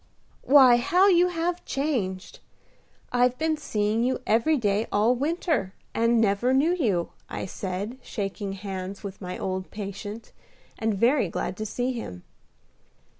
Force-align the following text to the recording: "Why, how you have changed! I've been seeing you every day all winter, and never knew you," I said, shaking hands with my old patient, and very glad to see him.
"Why, 0.41 0.77
how 0.77 1.07
you 1.09 1.27
have 1.27 1.63
changed! 1.63 2.39
I've 3.11 3.37
been 3.37 3.55
seeing 3.55 4.03
you 4.03 4.17
every 4.25 4.57
day 4.57 4.87
all 4.91 5.13
winter, 5.13 5.75
and 5.93 6.19
never 6.19 6.55
knew 6.55 6.73
you," 6.73 7.11
I 7.29 7.45
said, 7.45 7.99
shaking 8.01 8.53
hands 8.53 9.03
with 9.03 9.21
my 9.21 9.37
old 9.37 9.69
patient, 9.69 10.31
and 10.79 10.95
very 10.95 11.29
glad 11.29 11.55
to 11.57 11.67
see 11.67 11.93
him. 11.93 12.23